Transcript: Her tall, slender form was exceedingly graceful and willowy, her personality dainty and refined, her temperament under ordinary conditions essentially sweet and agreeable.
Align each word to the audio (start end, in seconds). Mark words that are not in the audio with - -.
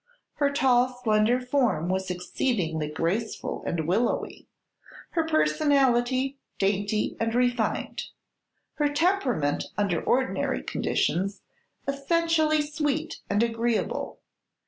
Her 0.37 0.49
tall, 0.51 0.99
slender 1.03 1.39
form 1.39 1.87
was 1.87 2.09
exceedingly 2.09 2.89
graceful 2.89 3.63
and 3.67 3.87
willowy, 3.87 4.47
her 5.11 5.27
personality 5.27 6.39
dainty 6.57 7.15
and 7.19 7.35
refined, 7.35 8.05
her 8.77 8.89
temperament 8.89 9.65
under 9.77 10.01
ordinary 10.03 10.63
conditions 10.63 11.43
essentially 11.87 12.63
sweet 12.63 13.17
and 13.29 13.43
agreeable. 13.43 14.17